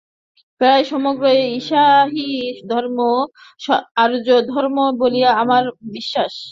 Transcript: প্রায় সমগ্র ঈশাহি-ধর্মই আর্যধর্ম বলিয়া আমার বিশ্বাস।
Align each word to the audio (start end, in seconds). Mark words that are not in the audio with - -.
প্রায় 0.61 0.83
সমগ্র 0.83 1.23
ঈশাহি-ধর্মই 1.57 3.19
আর্যধর্ম 3.97 4.77
বলিয়া 4.99 5.29
আমার 5.41 5.63
বিশ্বাস। 5.89 6.33